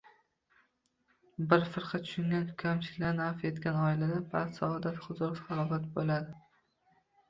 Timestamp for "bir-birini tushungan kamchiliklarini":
1.51-3.25